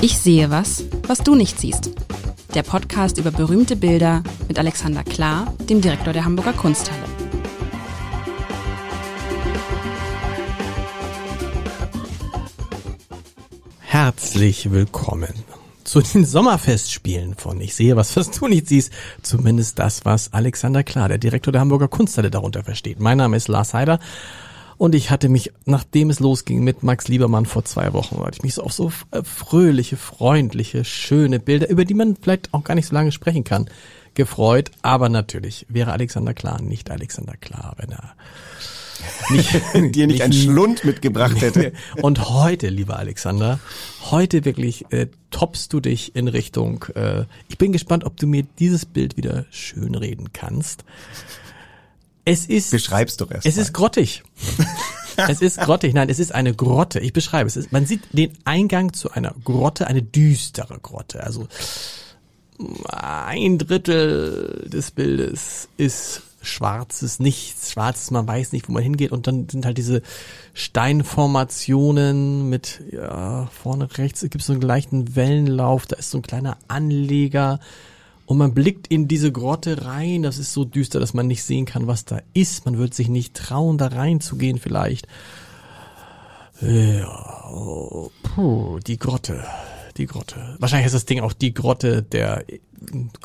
[0.00, 1.90] Ich sehe was, was du nicht siehst.
[2.54, 7.02] Der Podcast über berühmte Bilder mit Alexander Klar, dem Direktor der Hamburger Kunsthalle.
[13.80, 15.34] Herzlich willkommen
[15.82, 18.92] zu den Sommerfestspielen von Ich sehe was, was du nicht siehst.
[19.22, 23.00] Zumindest das, was Alexander Klar, der Direktor der Hamburger Kunsthalle, darunter versteht.
[23.00, 23.98] Mein Name ist Lars Heider
[24.78, 28.42] und ich hatte mich, nachdem es losging mit Max Liebermann vor zwei Wochen, hatte ich
[28.44, 32.76] mich so auf so äh, fröhliche, freundliche, schöne Bilder, über die man vielleicht auch gar
[32.76, 33.68] nicht so lange sprechen kann,
[34.14, 34.70] gefreut.
[34.82, 38.14] Aber natürlich wäre Alexander Klar nicht Alexander Klar, wenn er
[39.30, 41.72] nicht, dir nicht, nicht einen Schlund mitgebracht hätte.
[42.02, 43.58] Und heute, lieber Alexander,
[44.10, 46.84] heute wirklich äh, toppst du dich in Richtung.
[46.94, 50.84] Äh, ich bin gespannt, ob du mir dieses Bild wieder schön reden kannst.
[52.28, 52.70] Es ist.
[52.70, 53.46] Beschreib's doch erst.
[53.46, 53.62] Es mal.
[53.62, 54.22] ist grottig.
[55.16, 55.94] es ist grottig.
[55.94, 57.00] Nein, es ist eine Grotte.
[57.00, 57.56] Ich beschreibe es.
[57.56, 61.22] Ist, man sieht den Eingang zu einer Grotte, eine düstere Grotte.
[61.24, 61.48] Also
[62.88, 69.26] ein Drittel des Bildes ist schwarzes Nichts, schwarzes, man weiß nicht, wo man hingeht und
[69.26, 70.02] dann sind halt diese
[70.54, 76.22] Steinformationen mit, ja, vorne rechts gibt es so einen leichten Wellenlauf, da ist so ein
[76.22, 77.58] kleiner Anleger,
[78.28, 80.22] und man blickt in diese Grotte rein.
[80.22, 82.66] Das ist so düster, dass man nicht sehen kann, was da ist.
[82.66, 85.08] Man wird sich nicht trauen, da reinzugehen vielleicht.
[86.60, 89.42] Ja, oh, puh, die Grotte.
[89.96, 90.56] Die Grotte.
[90.58, 92.44] Wahrscheinlich ist das Ding auch die Grotte der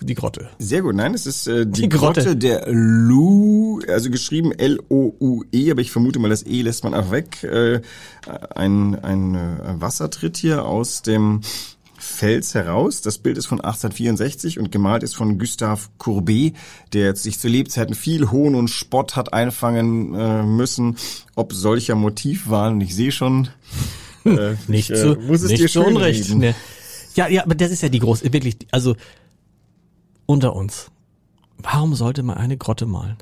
[0.01, 0.49] die Grotte.
[0.57, 2.21] Sehr gut, nein, es ist äh, die, die Grotte.
[2.21, 2.37] Grotte.
[2.37, 7.43] der Lu, also geschrieben L-O-U-E, aber ich vermute mal, das E lässt man auch weg.
[7.43, 7.81] Äh,
[8.55, 11.41] ein, ein äh, Wassertritt hier aus dem
[12.23, 13.01] Fels heraus.
[13.01, 16.55] Das Bild ist von 1864 und gemalt ist von Gustave Courbet,
[16.93, 20.95] der sich zu Lebzeiten viel Hohn und Spott hat einfangen äh, müssen,
[21.35, 22.75] ob solcher Motivwahn.
[22.75, 23.49] Und ich sehe schon,
[24.23, 26.33] äh, nicht ich, äh, muss es nicht dir schon Unrecht.
[26.33, 26.55] Ne.
[27.15, 28.95] Ja, ja, aber das ist ja die große, wirklich, also
[30.25, 30.91] unter uns.
[31.57, 33.17] Warum sollte man eine Grotte malen?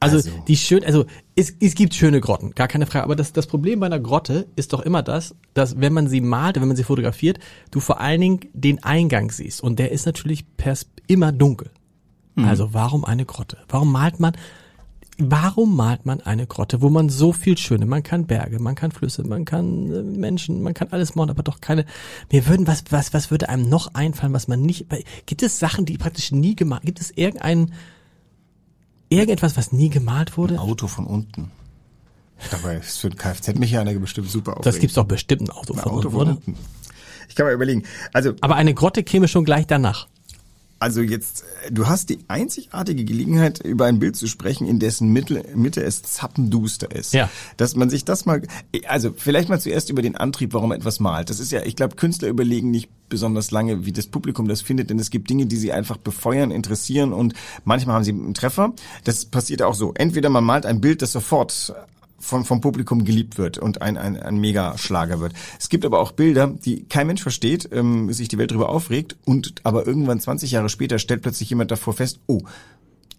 [0.00, 3.04] Also, also, die schön, also es, es gibt schöne Grotten, gar keine Frage.
[3.04, 6.20] Aber das, das Problem bei einer Grotte ist doch immer das, dass wenn man sie
[6.20, 7.38] malt, wenn man sie fotografiert,
[7.70, 9.60] du vor allen Dingen den Eingang siehst.
[9.60, 11.70] Und der ist natürlich pers immer dunkel.
[12.36, 12.44] Mhm.
[12.44, 13.58] Also warum eine Grotte?
[13.68, 14.36] Warum malt man,
[15.18, 18.92] warum malt man eine Grotte, wo man so viel Schöne, man kann Berge, man kann
[18.92, 21.84] Flüsse, man kann äh, Menschen, man kann alles malen, aber doch keine,
[22.30, 24.86] mir würden, was, was, was würde einem noch einfallen, was man nicht,
[25.26, 27.72] gibt es Sachen, die praktisch nie gemacht, gibt es irgendeinen,
[29.08, 30.54] Irgendetwas, was nie gemalt wurde?
[30.54, 31.50] Ein Auto von unten.
[32.50, 34.66] Dabei ist für ein Kfz-Mechaniker bestimmt super aufregend.
[34.66, 36.56] Das gibt's doch bestimmt ein Auto, ein von, Auto unten, von unten.
[37.28, 37.84] Ich kann mal überlegen.
[38.12, 40.08] Also, Aber eine Grotte käme schon gleich danach.
[40.80, 45.44] Also jetzt, du hast die einzigartige Gelegenheit, über ein Bild zu sprechen, in dessen Mitte,
[45.54, 47.14] Mitte es zappenduster ist.
[47.14, 47.28] Ja.
[47.56, 48.42] Dass man sich das mal,
[48.86, 51.30] also vielleicht mal zuerst über den Antrieb, warum etwas malt.
[51.30, 54.90] Das ist ja, ich glaube, Künstler überlegen nicht besonders lange, wie das Publikum das findet,
[54.90, 57.34] denn es gibt Dinge, die sie einfach befeuern, interessieren und
[57.64, 58.72] manchmal haben sie einen Treffer.
[59.04, 59.94] Das passiert auch so.
[59.94, 61.74] Entweder man malt ein Bild, das sofort
[62.18, 65.32] vom, vom Publikum geliebt wird und ein, ein, ein Megaschlager wird.
[65.58, 69.16] Es gibt aber auch Bilder, die kein Mensch versteht, ähm, sich die Welt darüber aufregt
[69.24, 72.42] und aber irgendwann 20 Jahre später stellt plötzlich jemand davor fest, oh,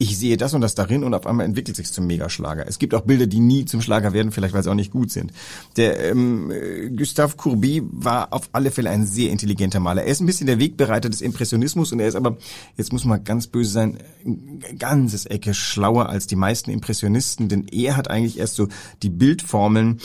[0.01, 2.65] ich sehe das und das darin und auf einmal entwickelt sich zum Megaschlager.
[2.65, 5.11] Es gibt auch Bilder, die nie zum Schlager werden, vielleicht weil sie auch nicht gut
[5.11, 5.33] sind.
[5.75, 6.51] Der ähm,
[6.95, 10.03] Gustave Courbet war auf alle Fälle ein sehr intelligenter Maler.
[10.03, 12.37] Er ist ein bisschen der Wegbereiter des Impressionismus und er ist aber,
[12.77, 17.67] jetzt muss man ganz böse sein, ein ganzes Ecke schlauer als die meisten Impressionisten, denn
[17.67, 18.69] er hat eigentlich erst so
[19.03, 19.99] die Bildformeln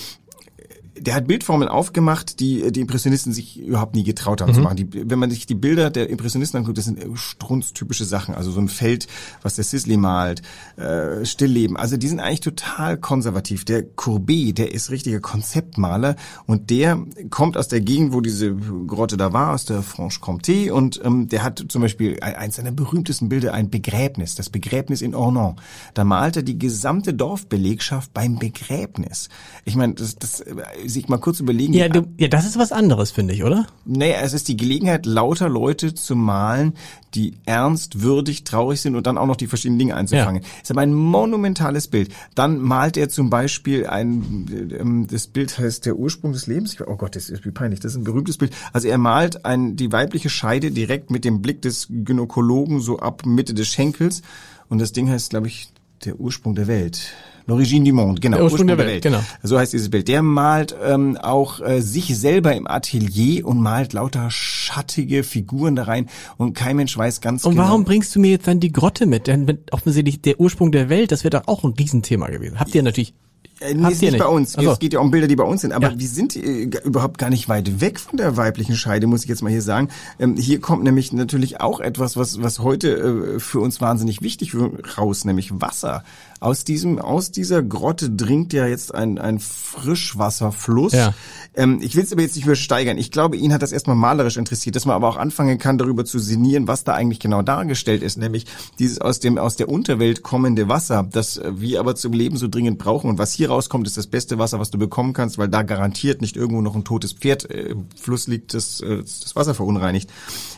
[0.96, 4.54] der hat Bildformeln aufgemacht, die die Impressionisten sich überhaupt nie getraut haben mhm.
[4.54, 4.76] zu machen.
[4.76, 8.34] Die, wenn man sich die Bilder der Impressionisten anguckt, das sind strunztypische Sachen.
[8.34, 9.08] Also so ein Feld,
[9.42, 10.42] was der Sisley malt,
[10.76, 11.76] äh, Stillleben.
[11.76, 13.64] Also die sind eigentlich total konservativ.
[13.64, 16.16] Der Courbet, der ist richtiger Konzeptmaler
[16.46, 16.98] und der
[17.30, 21.42] kommt aus der Gegend, wo diese Grotte da war, aus der Franche-Comté und ähm, der
[21.42, 25.60] hat zum Beispiel eins seiner berühmtesten Bilder, ein Begräbnis, das Begräbnis in Ornans.
[25.94, 29.28] Da malt er die gesamte Dorfbelegschaft beim Begräbnis.
[29.64, 30.44] Ich meine, das, das
[30.88, 31.72] sich mal kurz überlegen.
[31.72, 33.66] Ja, du, ja, das ist was anderes, finde ich, oder?
[33.84, 36.74] Naja, es ist die Gelegenheit, lauter Leute zu malen,
[37.14, 40.42] die ernst, würdig, traurig sind und dann auch noch die verschiedenen Dinge einzufangen.
[40.42, 40.48] Ja.
[40.62, 42.10] Ist aber ein monumentales Bild.
[42.34, 46.76] Dann malt er zum Beispiel ein, ähm, das Bild heißt der Ursprung des Lebens.
[46.80, 47.80] Oh Gott, das ist wie peinlich.
[47.80, 48.52] Das ist ein berühmtes Bild.
[48.72, 53.24] Also er malt ein, die weibliche Scheide direkt mit dem Blick des Gynäkologen so ab
[53.26, 54.22] Mitte des Schenkels.
[54.68, 55.68] Und das Ding heißt, glaube ich,
[56.04, 57.12] der Ursprung der Welt.
[57.46, 58.38] L'origine du monde, genau.
[58.38, 59.20] Der Ursprung, der, Welt, Welt, genau.
[59.42, 60.08] So heißt dieses Bild.
[60.08, 65.84] Der malt ähm, auch äh, sich selber im Atelier und malt lauter schattige Figuren da
[65.84, 66.08] rein
[66.38, 67.64] und kein Mensch weiß ganz und genau.
[67.64, 69.26] Und warum bringst du mir jetzt dann die Grotte mit?
[69.26, 72.58] Denn offensichtlich der Ursprung der Welt, das wäre doch auch ein Riesenthema gewesen.
[72.58, 73.14] Habt ihr natürlich
[73.60, 74.56] Äh, nee, ist nicht, nicht, bei uns.
[74.56, 74.72] Also.
[74.72, 75.72] Es geht ja um Bilder, die bei uns sind.
[75.72, 75.98] Aber ja.
[75.98, 79.42] wir sind äh, überhaupt gar nicht weit weg von der weiblichen Scheide, muss ich jetzt
[79.42, 79.88] mal hier sagen.
[80.18, 84.54] Ähm, hier kommt nämlich natürlich auch etwas, was, was heute äh, für uns wahnsinnig wichtig
[84.96, 86.02] raus, nämlich Wasser.
[86.44, 90.92] Aus diesem, aus dieser Grotte dringt ja jetzt ein, ein Frischwasserfluss.
[90.92, 91.14] Ja.
[91.54, 92.98] Ähm, ich will es aber jetzt nicht übersteigern.
[92.98, 96.04] Ich glaube, ihn hat das erstmal malerisch interessiert, dass man aber auch anfangen kann, darüber
[96.04, 98.44] zu sinnieren, was da eigentlich genau dargestellt ist, nämlich
[98.78, 102.78] dieses aus dem, aus der Unterwelt kommende Wasser, das wir aber zum Leben so dringend
[102.78, 103.08] brauchen.
[103.08, 106.20] Und was hier rauskommt, ist das beste Wasser, was du bekommen kannst, weil da garantiert
[106.20, 110.10] nicht irgendwo noch ein totes Pferd äh, im Fluss liegt, das äh, das Wasser verunreinigt.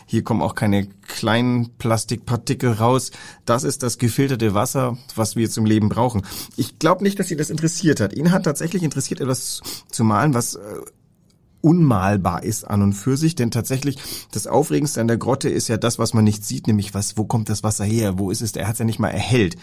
[0.09, 3.11] Hier kommen auch keine kleinen Plastikpartikel raus.
[3.45, 6.23] Das ist das gefilterte Wasser, was wir zum Leben brauchen.
[6.55, 8.13] Ich glaube nicht, dass sie das interessiert hat.
[8.13, 10.59] Ihn hat tatsächlich interessiert, etwas zu malen, was äh,
[11.61, 13.97] unmalbar ist an und für sich, denn tatsächlich
[14.31, 17.25] das Aufregendste an der Grotte ist ja das, was man nicht sieht, nämlich was, wo
[17.25, 19.57] kommt das Wasser her, wo ist es, er hat es ja nicht mal erhellt.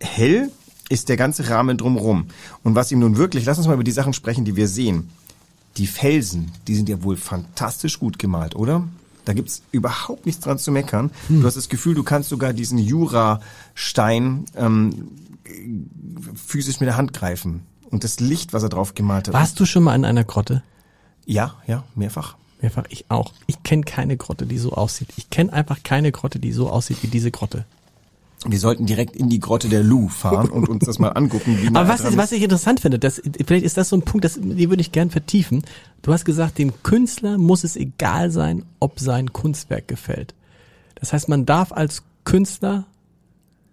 [0.00, 0.50] Hell
[0.88, 2.26] ist der ganze Rahmen drumherum.
[2.64, 5.10] Und was ihm nun wirklich, lass uns mal über die Sachen sprechen, die wir sehen.
[5.76, 8.88] Die Felsen, die sind ja wohl fantastisch gut gemalt, oder?
[9.24, 11.10] Da gibt's überhaupt nichts dran zu meckern.
[11.28, 11.40] Hm.
[11.40, 15.08] Du hast das Gefühl, du kannst sogar diesen Jura-Stein ähm,
[16.34, 17.62] physisch mit der Hand greifen.
[17.90, 19.34] Und das Licht, was er drauf gemalt hat.
[19.34, 20.62] Warst du schon mal in einer Grotte?
[21.26, 22.36] Ja, ja, mehrfach.
[22.60, 23.32] Mehrfach, ich auch.
[23.46, 25.08] Ich kenne keine Grotte, die so aussieht.
[25.16, 27.64] Ich kenne einfach keine Grotte, die so aussieht wie diese Grotte.
[28.46, 31.58] Wir sollten direkt in die Grotte der Lu fahren und uns das mal angucken.
[31.60, 34.24] Wie Aber was, ist, was ich interessant finde, das, vielleicht ist das so ein Punkt,
[34.24, 35.62] das, die würde ich gern vertiefen.
[36.00, 40.34] Du hast gesagt, dem Künstler muss es egal sein, ob sein Kunstwerk gefällt.
[40.94, 42.86] Das heißt, man darf als Künstler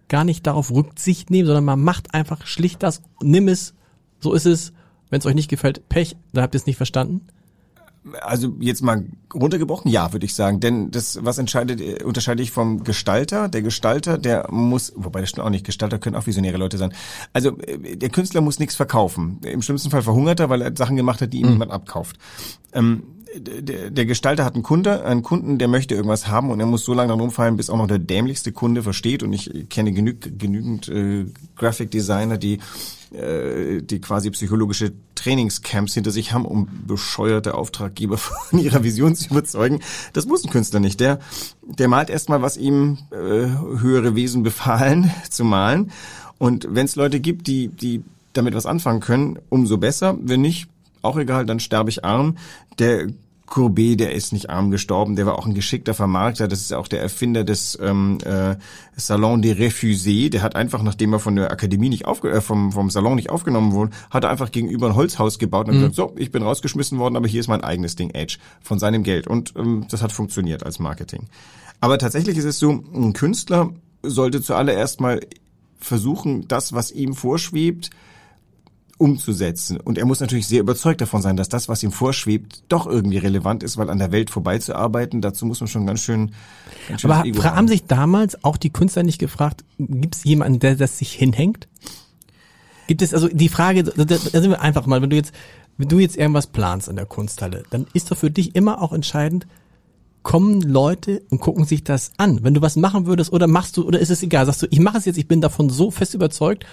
[0.10, 3.74] gar nicht darauf Rücksicht nehmen, sondern man macht einfach schlicht das, nimm es,
[4.20, 4.74] so ist es.
[5.10, 7.28] Wenn es euch nicht gefällt, Pech, dann habt ihr es nicht verstanden
[8.22, 10.60] also jetzt mal runtergebrochen, ja, würde ich sagen.
[10.60, 13.48] Denn das, was entscheidet, unterscheide ich vom Gestalter.
[13.48, 16.94] Der Gestalter, der muss, wobei das stimmt auch nicht, Gestalter können auch visionäre Leute sein.
[17.34, 19.40] Also äh, der Künstler muss nichts verkaufen.
[19.44, 21.54] Im schlimmsten Fall verhungert er, weil er Sachen gemacht hat, die ihm mhm.
[21.54, 22.18] jemand abkauft.
[22.74, 23.04] Ähm,
[23.36, 26.84] der, der Gestalter hat einen Kunde, einen Kunden, der möchte irgendwas haben und er muss
[26.84, 29.24] so lange dran rumfallen, bis auch noch der dämlichste Kunde versteht.
[29.24, 31.26] Und ich kenne genü genügend äh,
[31.56, 32.60] Graphic Designer, die
[33.12, 39.30] äh, die quasi psychologische Trainingscamps hinter sich haben, um bescheuerte Auftraggeber von ihrer Vision zu
[39.30, 39.80] überzeugen.
[40.14, 41.00] Das muss ein Künstler nicht.
[41.00, 41.20] Der,
[41.64, 45.92] der malt erstmal, was ihm äh, höhere Wesen befahlen zu malen.
[46.38, 48.04] Und wenn es Leute gibt, die, die
[48.34, 50.18] damit was anfangen können, umso besser.
[50.22, 50.68] Wenn nicht,
[51.08, 52.38] auch egal, dann sterbe ich arm.
[52.80, 53.08] Der
[53.48, 56.88] Courbet, der ist nicht arm gestorben, der war auch ein geschickter Vermarkter, das ist auch
[56.90, 58.58] der Erfinder des ähm, äh,
[58.98, 62.74] Salon des Refusés, der hat einfach, nachdem er von der Akademie nicht aufge äh, vom,
[62.74, 65.80] vom Salon nicht aufgenommen wurde, hat er einfach gegenüber ein Holzhaus gebaut und mhm.
[65.80, 69.04] gesagt, so, ich bin rausgeschmissen worden, aber hier ist mein eigenes Ding, Edge, von seinem
[69.04, 69.28] Geld.
[69.28, 71.28] Und ähm, das hat funktioniert als Marketing.
[71.80, 73.70] Aber tatsächlich ist es so, ein Künstler
[74.04, 75.22] sollte zuallererst mal
[75.80, 77.92] versuchen, das, was ihm vorschwebt,
[78.98, 79.80] umzusetzen.
[79.80, 83.18] Und er muss natürlich sehr überzeugt davon sein, dass das, was ihm vorschwebt, doch irgendwie
[83.18, 86.32] relevant ist, weil an der Welt vorbeizuarbeiten, dazu muss man schon ganz schön.
[86.88, 87.56] Ganz Aber Ego haben.
[87.56, 91.68] haben sich damals auch die Künstler nicht gefragt, gibt es jemanden, der das sich hinhängt?
[92.88, 95.34] Gibt es also die Frage, da, da sind wir einfach mal, wenn du jetzt,
[95.78, 98.94] wenn du jetzt irgendwas planst in der Kunsthalle, dann ist doch für dich immer auch
[98.94, 99.46] entscheidend,
[100.24, 102.44] kommen Leute und gucken sich das an.
[102.44, 104.80] Wenn du was machen würdest oder machst du, oder ist es egal, sagst du, ich
[104.80, 106.66] mache es jetzt, ich bin davon so fest überzeugt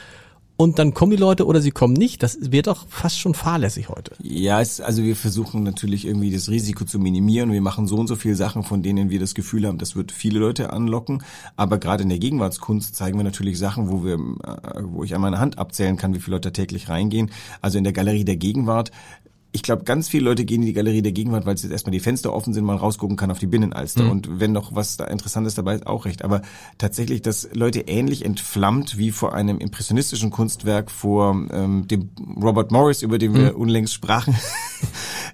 [0.57, 2.23] und dann kommen die Leute oder sie kommen nicht.
[2.23, 4.13] Das wird doch fast schon fahrlässig heute.
[4.23, 7.51] Ja, es, also wir versuchen natürlich irgendwie das Risiko zu minimieren.
[7.51, 10.13] Wir machen so und so viele Sachen, von denen wir das Gefühl haben, das wird
[10.13, 11.25] viele Leute anlocken.
[11.57, 15.21] Aber gerade in der Gegenwartskunst zeigen wir natürlich Sachen, wo wir, äh, wo ich an
[15.21, 17.33] meiner Hand abzählen kann, wie viele Leute täglich reingehen.
[17.61, 18.93] Also in der Galerie der Gegenwart
[19.55, 22.01] ich glaube, ganz viele Leute gehen in die Galerie der Gegenwart, weil jetzt erstmal die
[22.01, 24.03] Fenster offen sind, man rausgucken kann auf die Binnenalster.
[24.03, 24.11] Mhm.
[24.11, 26.25] Und wenn noch was da Interessantes dabei ist, auch recht.
[26.25, 26.43] Aber
[26.77, 32.11] tatsächlich, dass Leute ähnlich entflammt wie vor einem impressionistischen Kunstwerk vor ähm, dem
[32.43, 33.61] Robert Morris, über den wir mhm.
[33.61, 34.35] unlängst sprachen,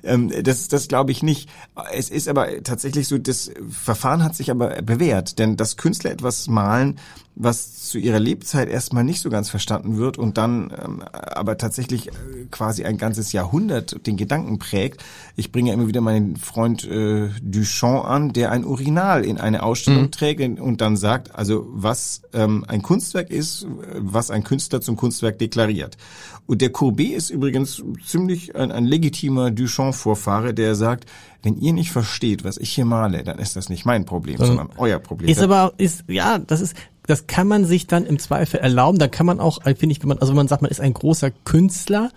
[0.03, 1.49] ähm, das, das glaube ich nicht.
[1.93, 5.39] Es ist aber tatsächlich so, das Verfahren hat sich aber bewährt.
[5.39, 6.99] Denn dass Künstler etwas malen,
[7.43, 12.09] was zu ihrer Lebzeit erstmal nicht so ganz verstanden wird und dann ähm, aber tatsächlich
[12.09, 12.13] äh,
[12.51, 15.03] quasi ein ganzes Jahrhundert den Gedanken prägt.
[15.37, 20.05] Ich bringe immer wieder meinen Freund äh, Duchamp an, der ein Urinal in eine Ausstellung
[20.05, 20.11] mhm.
[20.11, 23.67] trägt und dann sagt, also was ähm, ein Kunstwerk ist,
[23.97, 25.97] was ein Künstler zum Kunstwerk deklariert.
[26.47, 29.51] Und der Courbet ist übrigens ziemlich ein, ein legitimer
[29.91, 31.07] Duchamp-Vorfahre, der sagt,
[31.43, 34.71] wenn ihr nicht versteht, was ich hier male, dann ist das nicht mein Problem, sondern
[34.77, 35.31] euer Problem.
[35.31, 38.99] Ist aber, ist, ja, das ist, das kann man sich dann im Zweifel erlauben.
[38.99, 40.95] Da kann man auch, finde ich, wenn man, also wenn man sagt, man ist ein
[40.95, 42.11] großer Künstler,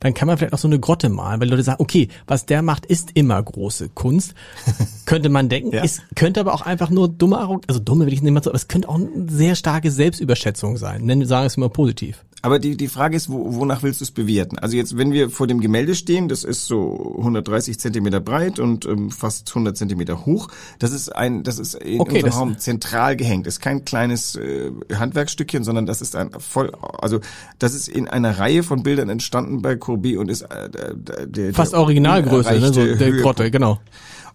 [0.00, 2.62] dann kann man vielleicht auch so eine Grotte malen, weil Leute sagen, okay, was der
[2.62, 4.34] macht, ist immer große Kunst.
[5.06, 5.84] könnte man denken, ja.
[5.84, 7.38] es könnte aber auch einfach nur dumme,
[7.68, 10.76] also dumme will ich nicht mehr so, aber es könnte auch eine sehr starke Selbstüberschätzung
[10.76, 11.04] sein.
[11.04, 12.24] Nennen, sagen es immer positiv.
[12.44, 14.58] Aber die, die Frage ist, wo, wonach willst du es bewerten?
[14.58, 18.84] Also jetzt, wenn wir vor dem Gemälde stehen, das ist so 130 Zentimeter breit und
[18.84, 20.48] ähm, fast 100 Zentimeter hoch.
[20.78, 23.46] Das ist ein, das ist in okay, unserem Raum zentral gehängt.
[23.46, 26.70] Das ist kein kleines äh, Handwerkstückchen, sondern das ist ein voll,
[27.00, 27.20] also
[27.60, 31.54] das ist in einer Reihe von Bildern entstanden bei Courbet und ist äh, der, der
[31.54, 32.74] fast Originalgröße, ne?
[32.74, 33.80] so der Grotte, genau.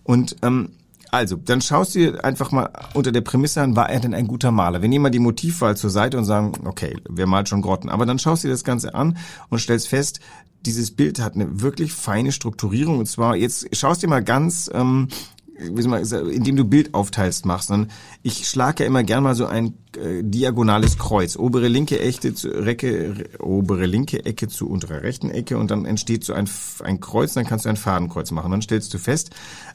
[0.03, 0.69] Und ähm,
[1.11, 4.27] also, dann schaust du dir einfach mal unter der Prämisse an, war er denn ein
[4.27, 4.81] guter Maler?
[4.81, 7.89] Wir nehmen mal die Motivwahl zur Seite und sagen, okay, wer malt schon Grotten?
[7.89, 9.17] Aber dann schaust du dir das Ganze an
[9.49, 10.19] und stellst fest,
[10.65, 12.99] dieses Bild hat eine wirklich feine Strukturierung.
[12.99, 15.07] Und zwar, jetzt schaust dir mal ganz ähm,
[15.59, 17.69] wie soll man, indem du Bild aufteilst machst.
[17.69, 17.89] Dann,
[18.23, 21.35] ich schlage ja immer gern mal so ein äh, diagonales Kreuz.
[21.35, 26.23] Obere linke Ecke zu, Recke, obere linke Ecke zu unterer rechten Ecke und dann entsteht
[26.23, 26.49] so ein,
[26.83, 28.51] ein Kreuz, dann kannst du ein Fadenkreuz machen.
[28.51, 29.31] Dann stellst du fest,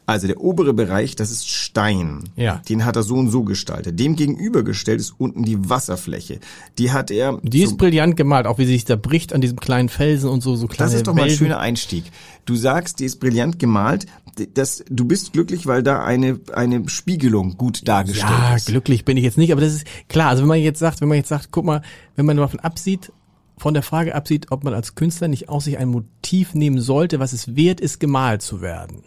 [0.07, 2.25] also der obere Bereich, das ist Stein.
[2.37, 2.63] Ja.
[2.69, 3.99] Den hat er so und so gestaltet.
[3.99, 6.41] Dem gegenübergestellt ist unten die Wasserfläche.
[6.79, 7.41] Die hat er.
[7.43, 10.57] Die ist brillant gemalt, auch wie sich da bricht an diesem kleinen Felsen und so,
[10.57, 12.05] so kleine Das ist doch mal ein schöner Einstieg.
[12.45, 14.07] Du sagst, die ist brillant gemalt.
[14.55, 18.69] Das, du bist glücklich, weil da eine, eine Spiegelung gut dargestellt ja, ist.
[18.69, 20.29] Ja, glücklich bin ich jetzt nicht, aber das ist klar.
[20.29, 21.83] Also wenn man jetzt sagt, wenn man jetzt sagt, guck mal,
[22.17, 23.13] wenn man davon absieht,
[23.57, 27.21] von der Frage absieht, ob man als Künstler nicht auch sich ein Motiv nehmen sollte,
[27.21, 29.05] was es wert ist, gemalt zu werden.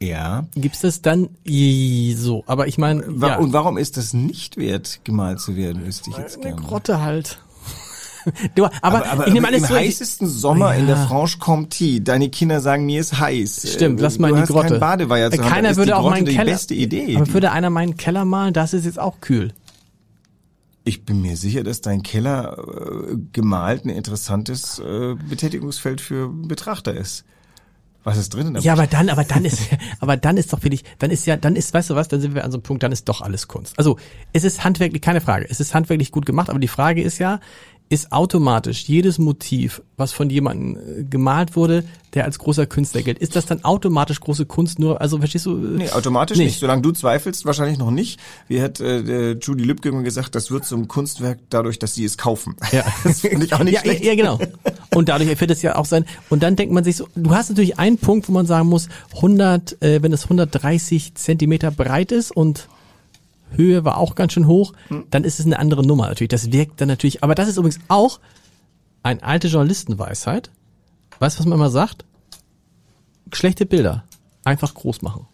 [0.00, 0.46] Ja.
[0.54, 1.30] Gibt's das dann
[2.14, 2.44] so?
[2.46, 3.38] Aber ich meine, ja.
[3.38, 6.56] und warum ist das nicht wert, gemalt zu werden, wüsste ich jetzt gerne.
[6.56, 7.38] Eine Grotte halt.
[8.54, 10.80] Du, aber, aber, aber, ich nehme alles im so, heißesten Sommer ja.
[10.80, 13.72] in der Franche-Comté, deine Kinder sagen, mir ist heiß.
[13.74, 14.78] Stimmt, lass mal in die Grotte.
[14.78, 16.52] Badeweiher zu Keiner haben, würde auch meinen Keller.
[16.52, 17.16] beste Idee.
[17.16, 19.52] Aber würde einer meinen Keller malen, das ist jetzt auch kühl.
[20.84, 26.94] Ich bin mir sicher, dass dein Keller äh, gemalt ein interessantes äh, Betätigungsfeld für Betrachter
[26.94, 27.24] ist.
[28.04, 28.56] Was ist drin?
[28.60, 29.60] ja, aber dann, aber dann ist,
[30.00, 32.20] aber dann ist doch für dich, dann ist ja, dann ist, weißt du was, dann
[32.20, 33.78] sind wir an so einem Punkt, dann ist doch alles Kunst.
[33.78, 33.98] Also,
[34.32, 37.40] es ist handwerklich, keine Frage, es ist handwerklich gut gemacht, aber die Frage ist ja,
[37.90, 41.84] ist automatisch jedes Motiv, was von jemandem äh, gemalt wurde,
[42.14, 45.54] der als großer Künstler gilt, ist das dann automatisch große Kunst nur, also verstehst du?
[45.54, 46.46] Nee, automatisch nicht.
[46.46, 46.60] nicht.
[46.60, 48.18] Solange du zweifelst, wahrscheinlich noch nicht.
[48.48, 52.16] Wie hat äh, Judy Lübcke immer gesagt, das wird zum Kunstwerk dadurch, dass sie es
[52.16, 52.56] kaufen.
[52.72, 52.84] Ja.
[53.04, 54.04] Das finde ich auch nicht ja, schlecht.
[54.04, 54.38] Ja, genau.
[54.94, 56.04] Und dadurch wird es ja auch sein.
[56.30, 58.88] Und dann denkt man sich so, du hast natürlich einen Punkt, wo man sagen muss,
[59.16, 62.68] 100, äh, wenn es 130 Zentimeter breit ist und
[63.50, 65.04] Höhe war auch ganz schön hoch, hm.
[65.10, 66.30] dann ist es eine andere Nummer natürlich.
[66.30, 68.20] Das wirkt dann natürlich, aber das ist übrigens auch
[69.02, 70.50] eine alte Journalistenweisheit.
[71.18, 72.04] Weißt du, was man immer sagt?
[73.32, 74.04] Schlechte Bilder
[74.44, 75.26] einfach groß machen.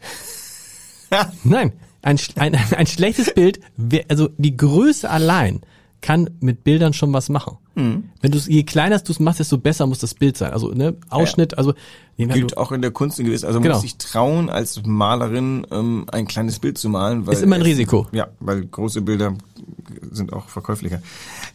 [1.45, 3.61] Nein, ein, ein, ein schlechtes Bild,
[4.09, 5.61] also die Größe allein
[6.01, 7.59] kann mit Bildern schon was machen.
[7.75, 8.05] Mhm.
[8.21, 10.53] Wenn du je kleiner du es machst, desto besser muss das Bild sein.
[10.53, 11.59] Also ne, Ausschnitt, ja.
[11.59, 11.75] also
[12.17, 13.45] gilt auch in der Kunst in gewiss.
[13.45, 13.75] Also man genau.
[13.77, 17.63] muss sich trauen, als Malerin ähm, ein kleines Bild zu malen, weil ist immer ein
[17.63, 18.07] Risiko.
[18.13, 19.35] ja, weil große Bilder
[20.11, 21.03] sind auch verkäuflicher.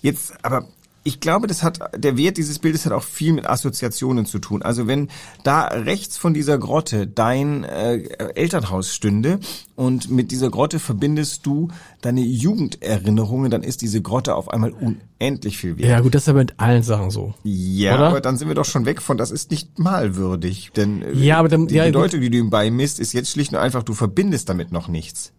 [0.02, 0.68] Jetzt, aber
[1.08, 4.64] ich glaube, das hat, der Wert dieses Bildes hat auch viel mit Assoziationen zu tun.
[4.64, 5.10] Also wenn
[5.44, 7.98] da rechts von dieser Grotte dein äh,
[8.34, 9.40] Elternhaus stünde
[9.76, 11.68] und mit dieser Grotte verbindest du
[12.02, 15.90] deine Jugenderinnerungen, dann ist diese Grotte auf einmal unendlich viel wert.
[15.90, 17.36] Ja gut, das ist aber mit allen Sachen so.
[17.44, 18.08] Ja, oder?
[18.08, 20.72] aber dann sind wir doch schon weg von, das ist nicht malwürdig.
[20.76, 23.54] Denn äh, ja, aber dann, die ja, Bedeutung, die du ihm beimisst, ist jetzt schlicht
[23.54, 25.34] und einfach, du verbindest damit noch nichts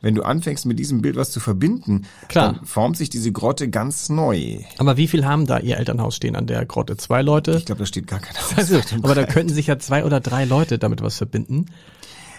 [0.00, 2.54] wenn du anfängst mit diesem Bild was zu verbinden, Klar.
[2.54, 4.58] dann formt sich diese Grotte ganz neu.
[4.78, 6.96] Aber wie viel haben da ihr Elternhaus stehen an der Grotte?
[6.96, 7.56] Zwei Leute?
[7.56, 8.38] Ich glaube, da steht gar keiner.
[8.56, 11.66] Also, aber da könnten sich ja zwei oder drei Leute damit was verbinden.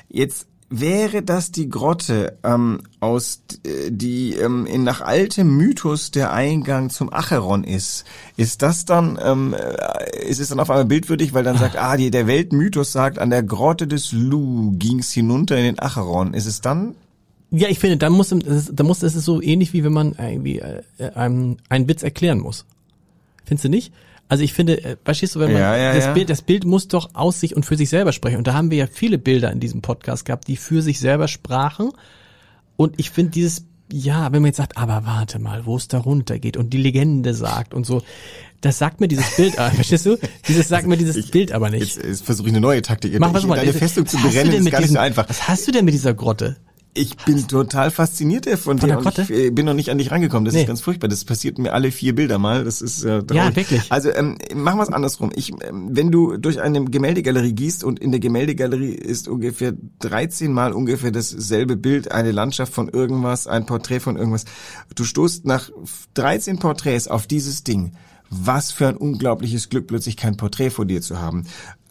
[0.10, 6.32] Jetzt wäre das die Grotte ähm, aus äh, die ähm, in nach altem Mythos der
[6.32, 8.06] Eingang zum Acheron ist,
[8.38, 11.98] ist das dann ähm, äh, ist es dann auf einmal bildwürdig, weil dann sagt, ah,
[11.98, 16.34] die, der Weltmythos sagt, an der Grotte des Lu ging's hinunter in den Acheron.
[16.34, 16.96] Ist es dann
[17.52, 20.60] ja, ich finde, da muss, da muss es ist so ähnlich wie wenn man irgendwie
[20.60, 20.84] äh,
[21.16, 22.66] einem einen Witz erklären muss.
[23.46, 23.92] Findest du nicht?
[24.28, 26.14] Also ich finde, äh, verstehst du, wenn man ja, ja, das ja.
[26.14, 28.38] Bild, das Bild muss doch aus sich und für sich selber sprechen.
[28.38, 31.28] Und da haben wir ja viele Bilder in diesem Podcast gehabt, die für sich selber
[31.28, 31.92] sprachen.
[32.78, 35.98] Und ich finde dieses, ja, wenn man jetzt sagt, aber warte mal, wo es da
[35.98, 38.04] runtergeht und die Legende sagt und so,
[38.62, 40.18] das sagt mir dieses Bild, äh, verstehst du?
[40.48, 41.82] Dieses sagt mir dieses ich, Bild aber nicht.
[41.82, 43.20] Jetzt, jetzt versuche ich eine neue Taktik.
[43.20, 43.56] Mach was mal.
[43.56, 45.28] Deine Festung zu brennen ist gar nicht so einfach.
[45.28, 46.58] Was hast du denn mit dieser Grotte?
[46.94, 50.10] Ich bin total fasziniert von, von dir und ich äh, bin noch nicht an dich
[50.10, 50.46] rangekommen.
[50.46, 50.62] Das nee.
[50.62, 51.08] ist ganz furchtbar.
[51.08, 52.64] Das passiert mir alle vier Bilder mal.
[52.64, 53.36] Das ist äh, traurig.
[53.36, 53.92] Ja, wirklich.
[53.92, 55.32] Also ähm, machen wir es andersrum.
[55.36, 60.52] Ich, ähm, wenn du durch eine Gemäldegalerie gehst und in der Gemäldegalerie ist ungefähr 13
[60.52, 64.46] Mal ungefähr dasselbe Bild, eine Landschaft von irgendwas, ein Porträt von irgendwas.
[64.96, 65.70] Du stoßt nach
[66.16, 67.94] 13 Porträts auf dieses Ding.
[68.32, 71.46] Was für ein unglaubliches Glück, plötzlich kein Porträt vor dir zu haben.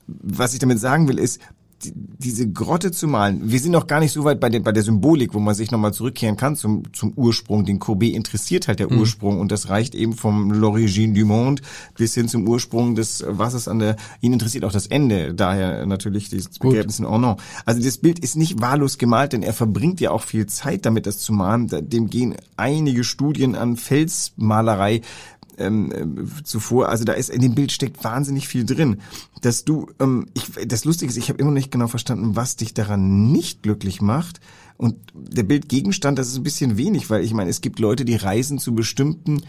[0.06, 1.40] Was ich damit sagen will, ist,
[1.84, 4.82] diese Grotte zu malen, wir sind noch gar nicht so weit bei, der bei der
[4.82, 7.64] Symbolik, wo man sich nochmal zurückkehren kann zum, zum Ursprung.
[7.64, 8.98] Den Courbet interessiert halt der mhm.
[8.98, 11.62] Ursprung und das reicht eben vom L'origine du monde
[11.96, 16.30] bis hin zum Ursprung des Wassers an der, ihn interessiert auch das Ende, daher natürlich
[16.30, 17.40] das Begräbnis in Ornans.
[17.64, 21.06] Also das Bild ist nicht wahllos gemalt, denn er verbringt ja auch viel Zeit damit,
[21.06, 21.68] das zu malen.
[21.68, 25.02] Dem gehen einige Studien an Felsmalerei
[25.58, 26.88] ähm, äh, zuvor.
[26.88, 28.98] Also da ist in dem Bild steckt wahnsinnig viel drin.
[29.42, 32.56] Dass du, ähm, ich, das Lustige ist, ich habe immer noch nicht genau verstanden, was
[32.56, 34.40] dich daran nicht glücklich macht.
[34.76, 38.16] Und der Bildgegenstand, das ist ein bisschen wenig, weil ich meine, es gibt Leute, die
[38.16, 39.42] reisen zu bestimmten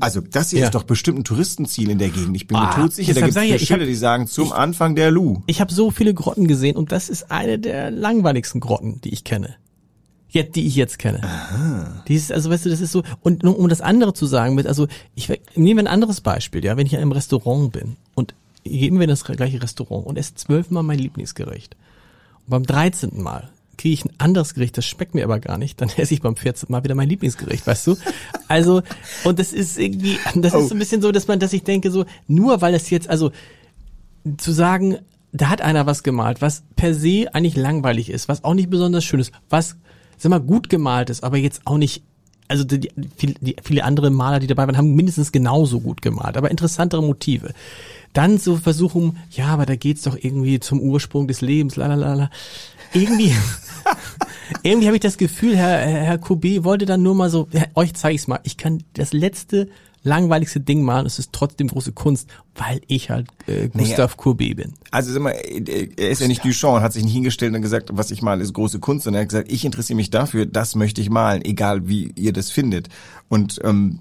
[0.00, 0.66] also das hier ja.
[0.66, 2.36] ist doch bestimmt ein Touristenziel in der Gegend.
[2.36, 5.10] Ich bin ah, mir todsicher, da gibt es Schilder, die sagen zum ich, Anfang der
[5.10, 5.42] Lu.
[5.46, 9.24] Ich habe so viele Grotten gesehen und das ist eine der langweiligsten Grotten, die ich
[9.24, 9.56] kenne.
[10.30, 11.22] Jetzt, die ich jetzt kenne.
[11.22, 12.04] Aha.
[12.06, 14.66] Dieses, also weißt du, das ist so, und um, um das andere zu sagen, mit,
[14.66, 18.98] also ich nehme ein anderes Beispiel, ja, wenn ich in einem Restaurant bin und geben
[18.98, 21.76] wir in das gleiche Restaurant und esse zwölfmal mein Lieblingsgericht.
[22.40, 25.80] Und beim dreizehnten Mal kriege ich ein anderes Gericht, das schmeckt mir aber gar nicht,
[25.80, 27.96] dann esse ich beim vierzehnten Mal wieder mein Lieblingsgericht, weißt du?
[28.48, 28.82] Also,
[29.24, 30.58] und das ist irgendwie, das oh.
[30.58, 33.08] ist so ein bisschen so, dass man, dass ich denke, so, nur weil es jetzt,
[33.08, 33.30] also
[34.36, 34.98] zu sagen,
[35.32, 39.04] da hat einer was gemalt, was per se eigentlich langweilig ist, was auch nicht besonders
[39.04, 39.76] schön ist, was
[40.22, 42.02] sag mal, gut gemalt ist, aber jetzt auch nicht
[42.48, 46.36] also die, die, die, viele andere Maler, die dabei waren, haben mindestens genauso gut gemalt,
[46.36, 47.52] aber interessantere Motive.
[48.14, 52.30] Dann so versuchen, ja, aber da geht's doch irgendwie zum Ursprung des Lebens, lalalala.
[52.94, 53.34] Irgendwie,
[54.62, 58.14] irgendwie habe ich das Gefühl, Herr, Herr Courbet wollte dann nur mal so, euch zeige
[58.14, 58.40] ich's mal.
[58.44, 59.68] Ich kann das letzte
[60.08, 64.16] langweiligste Ding malen, es ist trotzdem große Kunst, weil ich halt äh, Gustav naja.
[64.16, 64.74] Courbet bin.
[64.90, 67.90] Also sag mal, er ist ja nicht Duchamp und hat sich nicht hingestellt und gesagt,
[67.92, 70.74] was ich male, ist große Kunst, sondern er hat gesagt, ich interessiere mich dafür, das
[70.74, 72.88] möchte ich malen, egal wie ihr das findet.
[73.28, 74.00] Und ähm,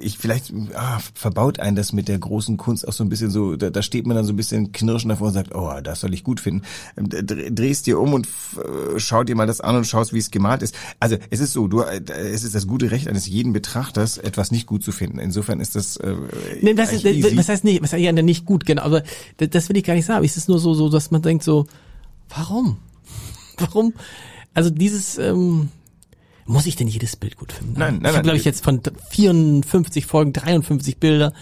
[0.00, 3.56] ich vielleicht ah, verbaut einen das mit der großen Kunst auch so ein bisschen so,
[3.56, 6.14] da, da steht man dann so ein bisschen knirschen davor und sagt, oh, das soll
[6.14, 6.62] ich gut finden.
[6.96, 10.30] Ähm, drehst dir um und äh, schau dir mal das an und schaust, wie es
[10.30, 10.76] gemalt ist.
[11.00, 14.52] Also es ist so, du, äh, es ist das gute Recht eines jeden Betrachters, etwas
[14.52, 15.18] nicht gut zu finden.
[15.18, 15.96] Insofern ist das.
[15.96, 16.14] Äh,
[16.60, 18.82] nee, das ist, was heißt nicht, was heißt ja nicht gut, genau.
[18.82, 19.02] Aber
[19.38, 20.24] das, das will ich gar nicht sagen.
[20.24, 21.66] Es ist nur so, so, dass man denkt so,
[22.28, 22.78] warum?
[23.58, 23.92] Warum?
[24.54, 25.70] Also dieses, ähm,
[26.46, 27.74] muss ich denn jedes Bild gut finden?
[27.78, 28.80] Nein, nein, ich habe, glaube ich, jetzt von
[29.10, 31.32] 54 Folgen 53 Bilder.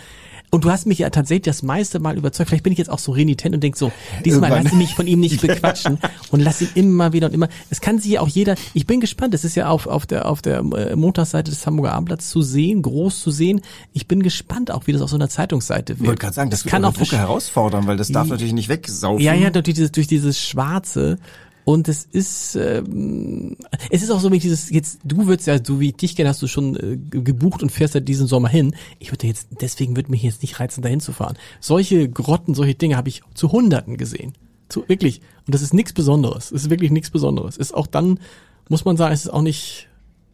[0.50, 2.48] Und du hast mich ja tatsächlich das meiste Mal überzeugt.
[2.48, 3.90] Vielleicht bin ich jetzt auch so renitent und denk so,
[4.24, 5.98] diesmal lass ich mich von ihm nicht bequatschen
[6.30, 7.48] und lass ihn immer wieder und immer.
[7.70, 10.26] Es kann sich ja auch jeder, ich bin gespannt, das ist ja auf, auf der,
[10.26, 13.60] auf der äh, Montagsseite des Hamburger Abendblatts zu sehen, groß zu sehen.
[13.92, 16.00] Ich bin gespannt auch, wie das auf so einer Zeitungsseite wird.
[16.00, 18.68] Ich wollte gerade sagen, das, das kann auch Drucker herausfordern, weil das darf natürlich nicht
[18.68, 19.22] wegsaufen.
[19.22, 21.18] Ja, ja, durch dieses, durch dieses Schwarze.
[21.66, 23.56] Und es ist, ähm,
[23.90, 26.28] es ist auch so, wie dieses, jetzt, du würdest ja, so wie ich dich kenne,
[26.28, 28.76] hast du schon äh, gebucht und fährst ja diesen Sommer hin.
[29.00, 31.36] Ich würde jetzt, deswegen würde mich jetzt nicht reizen, dahin zu fahren.
[31.58, 34.34] Solche Grotten, solche Dinge habe ich zu Hunderten gesehen.
[34.68, 35.22] Zu, wirklich.
[35.44, 36.52] Und das ist nichts Besonderes.
[36.52, 37.56] Es ist wirklich nichts Besonderes.
[37.56, 38.20] Ist auch dann,
[38.68, 39.88] muss man sagen, es ist auch nicht,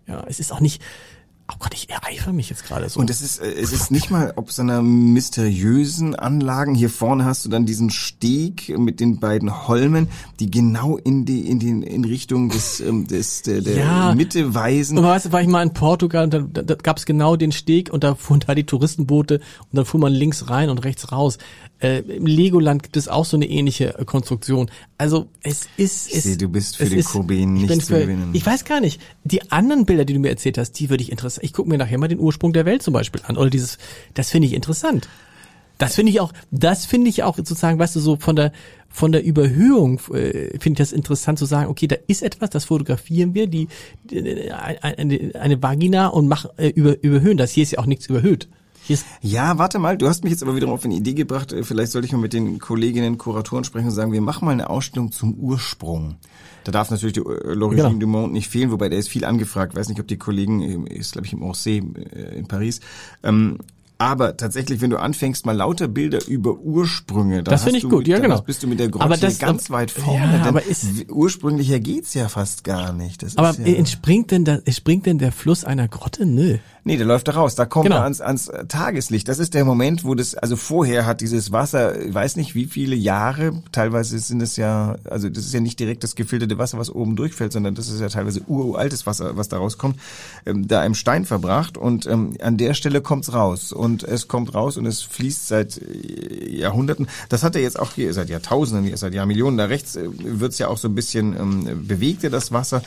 [0.07, 0.83] ja, es ist auch nicht,
[1.51, 3.01] Oh Gott, ich ereifere mich jetzt gerade so.
[3.01, 6.75] Und es ist, äh, es ist nicht mal ob so einer mysteriösen Anlagen.
[6.75, 10.09] Hier vorne hast du dann diesen Steg mit den beiden Holmen,
[10.41, 14.15] die genau in die, in den, in Richtung des, ähm, des, der, der ja.
[14.15, 14.97] Mitte weisen.
[14.99, 17.37] Und weißt du, war ich mal in Portugal und da, da, da gab es genau
[17.37, 20.79] den Steg und da fuhren da die Touristenboote und dann fuhr man links rein und
[20.85, 21.39] rechts raus.
[21.81, 24.71] Äh, Im Legoland gibt es auch so eine ähnliche äh, Konstruktion.
[24.97, 26.09] Also es ist.
[26.09, 28.31] Ich es, sehe, du bist für den Corbin nicht zu gewinnen.
[28.33, 29.01] Ich weiß gar nicht.
[29.25, 31.32] Die anderen Bilder, die du mir erzählt hast, die würde ich interessant.
[31.41, 33.37] Ich gucke mir nachher mal den Ursprung der Welt zum Beispiel an.
[33.37, 33.79] Oder dieses,
[34.15, 35.09] das finde ich interessant.
[35.79, 38.53] Das finde ich auch, das finde ich auch sozusagen, weißt du, so von der
[38.89, 42.67] von der Überhöhung äh, finde ich das interessant zu sagen, okay, da ist etwas, das
[42.67, 43.69] fotografieren wir, die,
[44.05, 47.53] die eine, eine Vagina und mach äh, über, überhöhen das.
[47.53, 48.49] Hier ist ja auch nichts überhöht
[49.21, 51.53] ja, warte mal, du hast mich jetzt aber wiederum auf eine Idee gebracht.
[51.53, 54.53] Äh, vielleicht sollte ich mal mit den Kolleginnen, Kuratoren sprechen und sagen, wir machen mal
[54.53, 56.17] eine Ausstellung zum Ursprung.
[56.65, 57.99] Da darf natürlich die äh, L'Origine genau.
[57.99, 59.73] du Monde nicht fehlen, wobei der ist viel angefragt.
[59.73, 62.81] Ich weiß nicht, ob die Kollegen, ist glaube ich im Orsay äh, in Paris,
[63.23, 63.59] ähm,
[64.03, 68.19] aber tatsächlich, wenn du anfängst, mal lauter Bilder über Ursprünge, das finde ich gut, ja
[68.19, 68.41] genau.
[68.41, 70.39] bist du mit der Grotte das, ganz weit vorne.
[70.39, 73.23] Ja, aber ist, ursprünglicher geht's ja fast gar nicht.
[73.23, 76.27] Das aber ja, entspringt denn da, entspringt denn der Fluss einer Grotte?
[76.27, 76.59] Nö.
[76.85, 77.55] Nee, der läuft da raus.
[77.55, 77.99] Da kommt genau.
[77.99, 79.29] er ans, ans Tageslicht.
[79.29, 82.65] Das ist der Moment, wo das, also vorher hat dieses Wasser, ich weiß nicht wie
[82.65, 86.79] viele Jahre, teilweise sind es ja, also das ist ja nicht direkt das gefilterte Wasser,
[86.79, 89.97] was oben durchfällt, sondern das ist ja teilweise uraltes Wasser, was da rauskommt,
[90.45, 94.53] ähm, da im Stein verbracht und ähm, an der Stelle kommt's raus und es kommt
[94.53, 97.07] raus und es fließt seit äh, Jahrhunderten.
[97.29, 99.57] Das hat er jetzt auch hier seit Jahrtausenden, seit Jahrmillionen.
[99.57, 102.83] Da rechts äh, wird's ja auch so ein bisschen ähm, bewegter, das Wasser.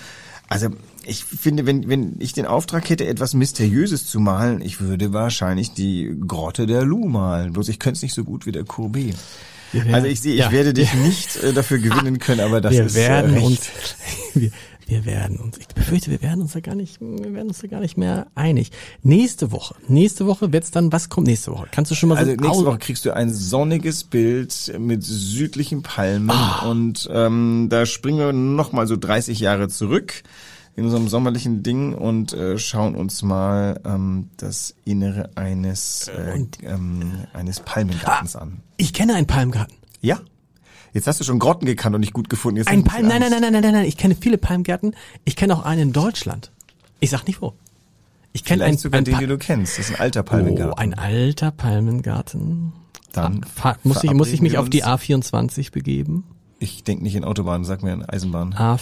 [0.48, 0.70] Also
[1.06, 5.74] ich finde, wenn, wenn ich den Auftrag hätte, etwas Mysteriöses zu malen, ich würde wahrscheinlich
[5.74, 7.54] die Grotte der Lu malen.
[7.54, 9.16] Bloß ich könnte es nicht so gut wie der Courbet.
[9.92, 10.52] also ich sehe, ich ja.
[10.52, 13.70] werde dich nicht äh, dafür gewinnen können, aber das wir ist werden äh, uns,
[14.34, 14.52] wir,
[14.88, 17.68] wir werden uns, ich befürchte, wir werden uns da gar nicht, wir werden uns da
[17.68, 18.72] gar nicht mehr einig.
[19.04, 21.68] Nächste Woche, nächste Woche wird's dann, was kommt nächste Woche?
[21.72, 25.84] Kannst du schon mal so Also nächste Woche kriegst du ein sonniges Bild mit südlichen
[25.84, 26.68] Palmen ah.
[26.70, 30.24] und ähm, da springen wir nochmal so 30 Jahre zurück
[30.76, 37.24] in unserem sommerlichen Ding und äh, schauen uns mal ähm, das Innere eines äh, ähm,
[37.34, 38.62] eines Palmengartens ah, an.
[38.78, 39.76] Ich kenne einen Palmgarten.
[40.02, 40.20] Ja.
[40.96, 42.56] Jetzt hast du schon Grotten gekannt und nicht gut gefunden.
[42.56, 43.86] Jetzt ein Palm, nein, nein, nein, nein, nein, nein, nein.
[43.86, 44.96] Ich kenne viele Palmgärten.
[45.26, 46.54] Ich kenne auch einen in Deutschland.
[47.02, 47.54] Ich sag nicht wo.
[48.32, 49.78] Ich kenne einen sogar ein den, den du kennst.
[49.78, 50.72] Das ist ein alter Palmengarten.
[50.72, 52.72] Oh, ein alter Palmengarten.
[53.12, 56.24] Dann ah, muss ich muss ich mich auf die A24 begeben.
[56.60, 58.54] Ich denke nicht in Autobahn, sag mir in Eisenbahn.
[58.54, 58.80] A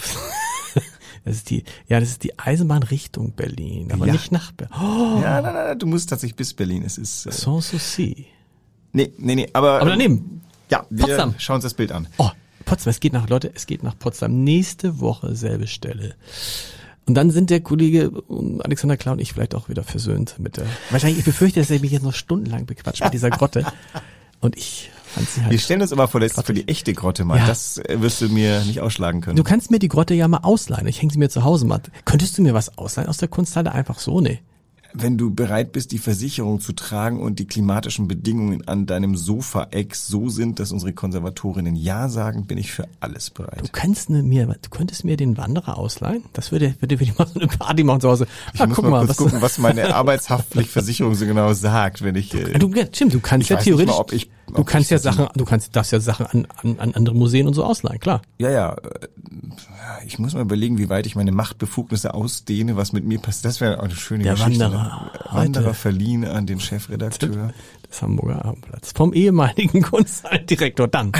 [1.25, 4.13] das ist die, ja, das ist die Eisenbahn Richtung Berlin, aber ja.
[4.13, 4.75] nicht nach Berlin.
[4.79, 5.19] Oh.
[5.19, 6.83] Ja, nein, nein, du musst tatsächlich bis Berlin.
[6.85, 7.25] Es ist.
[7.25, 8.27] Äh, Sanssouci.
[8.91, 9.81] Nee, nee, nee, aber.
[9.81, 10.43] Aber daneben.
[10.73, 11.35] Ja, wir Potsdam.
[11.37, 12.07] schauen uns das Bild an.
[12.17, 12.31] Oh,
[12.65, 14.43] Potsdam, es geht nach, Leute, es geht nach Potsdam.
[14.43, 16.15] Nächste Woche selbe Stelle.
[17.05, 18.11] Und dann sind der Kollege
[18.63, 20.65] Alexander Klau und ich vielleicht auch wieder versöhnt mit der.
[20.89, 23.65] Wahrscheinlich, ich befürchte, dass er mich jetzt noch stundenlang bequatscht mit dieser Grotte.
[24.39, 25.51] Und ich fand sie halt.
[25.51, 27.37] Wir stellen uns aber vor, das für die echte Grotte mal.
[27.37, 27.45] Ja.
[27.45, 29.35] Das äh, wirst du mir nicht ausschlagen können.
[29.35, 30.87] Du kannst mir die Grotte ja mal ausleihen.
[30.87, 31.81] Ich hänge sie mir zu Hause mal.
[32.05, 33.73] Könntest du mir was ausleihen aus der Kunsthalle?
[33.73, 34.19] Einfach so?
[34.19, 34.39] Nee
[34.93, 39.95] wenn du bereit bist, die Versicherung zu tragen und die klimatischen Bedingungen an deinem Sofa-Eck
[39.95, 43.61] so sind, dass unsere Konservatorinnen Ja sagen, bin ich für alles bereit.
[43.61, 46.23] Du kannst mir, du könntest mir den Wanderer ausleihen?
[46.33, 48.27] Das würde, würde ich mal so eine Party machen zu Hause.
[48.53, 52.33] Ich ah, muss mal, mal was gucken, was meine Arbeitshaftpflichtversicherung so genau sagt, wenn ich.
[52.33, 53.93] Äh, du, stimmt, du kannst ja theoretisch.
[53.93, 56.93] Mal, ob ich, du kannst ja Sachen, du kannst das ja Sachen an, an, an
[56.93, 58.21] andere Museen und so ausleihen, klar.
[58.37, 58.75] Ja, ja.
[60.05, 63.45] Ich muss mal überlegen, wie weit ich meine Machtbefugnisse ausdehne, was mit mir passiert.
[63.45, 64.65] Das wäre eine schöne Der Geschichte.
[64.65, 65.11] Wanderer.
[65.31, 67.53] Wanderer verliehen an den Chefredakteur
[67.89, 68.91] des Hamburger Abendblatts.
[68.93, 71.11] Vom ehemaligen Kunsthaltdirektor dann.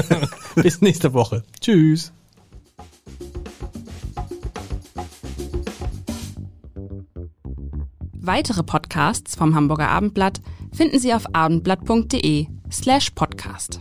[0.54, 1.44] Bis nächste Woche.
[1.60, 2.12] Tschüss.
[8.12, 10.40] Weitere Podcasts vom Hamburger Abendblatt
[10.72, 13.80] finden Sie auf abendblatt.de slash podcast.